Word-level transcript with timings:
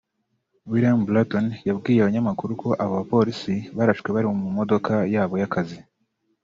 William 0.71 0.99
Bratton 1.07 1.47
yabwiye 1.67 1.99
abanyamakuru 2.01 2.51
ko 2.61 2.69
abo 2.83 2.91
bapolisi 2.99 3.53
barashwe 3.77 4.07
bari 4.15 4.27
mu 4.41 4.49
modoka 4.57 4.93
yabo 5.15 5.33
y’akazi 5.41 5.77